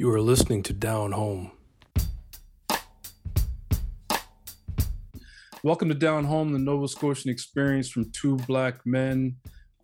[0.00, 1.50] You are listening to Down Home.
[5.64, 9.34] Welcome to Down Home, the Nova Scotian experience from two black men.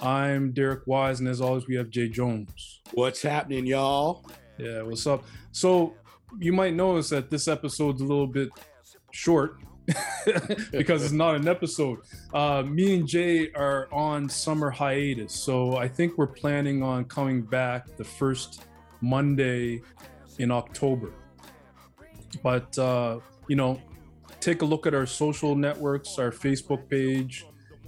[0.01, 2.81] I'm Derek Wise, and as always, we have Jay Jones.
[2.93, 4.25] What's happening, y'all?
[4.57, 5.25] Yeah, what's up?
[5.51, 5.95] So,
[6.39, 8.51] you might notice that this episode's a little bit
[9.11, 9.57] short
[10.71, 11.99] because it's not an episode.
[12.33, 17.43] Uh, me and Jay are on summer hiatus, so I think we're planning on coming
[17.43, 18.63] back the first
[19.01, 19.83] Monday
[20.39, 21.13] in October.
[22.43, 23.81] But uh, you know,
[24.41, 27.47] take a look at our social networks, our Facebook page,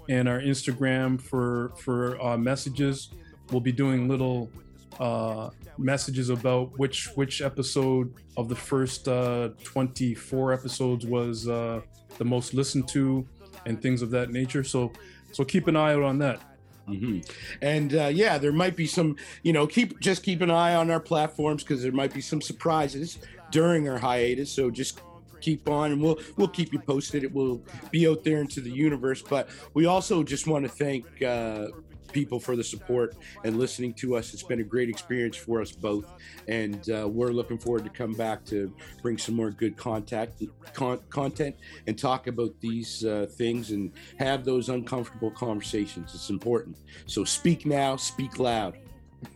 [0.08, 3.10] and our Instagram for for uh, messages.
[3.50, 4.50] We'll be doing little
[4.98, 11.80] uh, messages about which which episode of the first uh, 24 episodes was uh,
[12.18, 13.26] the most listened to,
[13.66, 14.64] and things of that nature.
[14.64, 14.92] So
[15.32, 16.40] so keep an eye out on that.
[16.88, 17.20] Mm-hmm.
[17.62, 20.90] And uh, yeah, there might be some, you know, keep just keep an eye on
[20.90, 23.18] our platforms because there might be some surprises
[23.50, 24.50] during our hiatus.
[24.50, 25.00] So just
[25.46, 27.22] keep on, and we'll we'll keep you posted.
[27.22, 27.62] It will
[27.92, 29.22] be out there into the universe.
[29.22, 31.68] But we also just want to thank uh,
[32.12, 34.34] people for the support and listening to us.
[34.34, 36.06] It's been a great experience for us both,
[36.48, 40.42] and uh, we're looking forward to come back to bring some more good contact
[40.74, 41.54] con- content
[41.86, 46.12] and talk about these uh, things and have those uncomfortable conversations.
[46.12, 46.76] It's important.
[47.06, 48.78] So speak now, speak loud.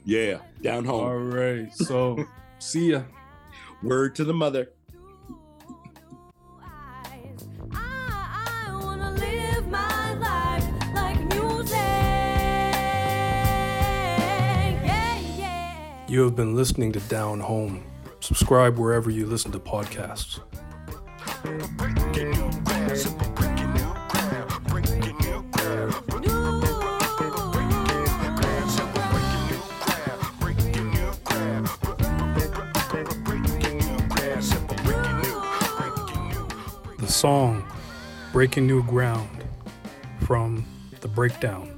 [0.05, 1.05] Yeah, down home.
[1.05, 1.73] All right.
[1.73, 2.25] So
[2.59, 3.03] see ya.
[3.83, 4.73] Word to the mother.
[16.11, 17.85] You have been listening to Down Home.
[18.19, 20.41] Subscribe wherever you listen to podcasts.
[36.99, 37.65] The song
[38.33, 39.45] Breaking New Ground
[40.23, 40.67] from
[41.03, 41.77] The Breakdown.